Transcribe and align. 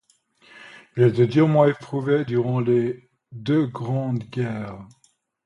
Il 0.97 1.03
a 1.03 1.07
été 1.09 1.27
durement 1.27 1.65
éprouvé 1.67 2.25
durant 2.25 2.59
les 2.59 3.07
deux 3.31 3.67
grandes 3.67 4.23
guerres. 4.23 4.87